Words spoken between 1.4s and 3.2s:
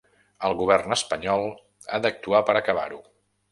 ha d’actuar per acabar-ho.